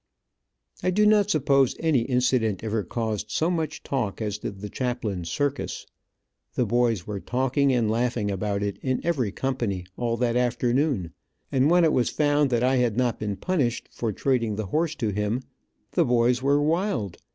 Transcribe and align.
I 0.81 0.89
do 0.89 1.05
not 1.05 1.29
suppose 1.29 1.75
any 1.79 1.99
incident 2.01 2.63
ever 2.63 2.83
caused 2.83 3.29
so 3.29 3.51
much 3.51 3.83
talk 3.83 4.19
as 4.19 4.39
did 4.39 4.59
the 4.61 4.67
chaplain's 4.67 5.29
circus. 5.29 5.85
The 6.55 6.65
boys 6.65 7.05
were 7.05 7.19
talking 7.19 7.71
and 7.71 7.87
laughing 7.87 8.31
about 8.31 8.63
it 8.63 8.79
in 8.81 9.05
every 9.05 9.31
company 9.31 9.85
all 9.97 10.17
that 10.17 10.35
afternoon, 10.35 11.13
and 11.51 11.69
when 11.69 11.83
it 11.83 11.93
was 11.93 12.09
found 12.09 12.49
that 12.49 12.63
I 12.63 12.77
had 12.77 12.97
not 12.97 13.19
been 13.19 13.35
punished, 13.35 13.89
for 13.91 14.11
trading 14.11 14.55
the 14.55 14.65
horse 14.65 14.95
to 14.95 15.09
him, 15.09 15.43
the 15.91 16.03
boys 16.05 16.41
were 16.41 16.59
wild. 16.59 17.19